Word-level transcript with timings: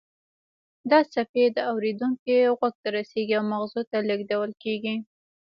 دا 0.89 0.99
څپې 1.13 1.45
د 1.55 1.57
اوریدونکي 1.71 2.35
غوږ 2.57 2.73
ته 2.83 2.89
رسیږي 2.97 3.35
او 3.39 3.45
مغزو 3.51 3.81
ته 3.91 3.97
لیږدول 4.07 4.51
کیږي 4.63 4.95